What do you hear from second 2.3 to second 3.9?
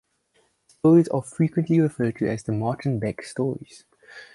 the Martin Beck stories.